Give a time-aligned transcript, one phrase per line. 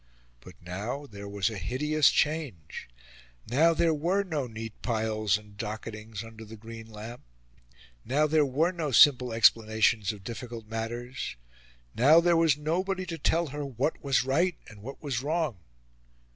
[0.39, 2.89] But now there was a hideous change.
[3.47, 7.21] Now there were no neat piles and docketings under the green lamp;
[8.03, 11.35] now there were no simple explanations of difficult matters;
[11.93, 15.59] now there was nobody to tell her what was right and what was wrong.